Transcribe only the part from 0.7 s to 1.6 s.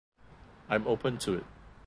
open to it.